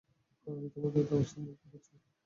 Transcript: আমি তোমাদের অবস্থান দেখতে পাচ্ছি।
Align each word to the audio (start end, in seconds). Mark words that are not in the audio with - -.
আমি 0.47 0.67
তোমাদের 0.75 1.03
অবস্থান 1.11 1.41
দেখতে 1.47 1.67
পাচ্ছি। 1.71 1.93